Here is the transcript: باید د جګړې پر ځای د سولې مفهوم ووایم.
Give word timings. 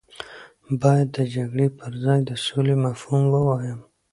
باید 0.81 1.07
د 1.17 1.19
جګړې 1.35 1.67
پر 1.77 1.91
ځای 2.03 2.19
د 2.25 2.31
سولې 2.45 2.75
مفهوم 2.85 3.23
ووایم. 3.33 3.79